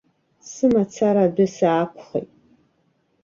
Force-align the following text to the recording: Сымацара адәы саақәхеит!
Сымацара 0.51 1.23
адәы 1.27 1.45
саақәхеит! 1.55 2.29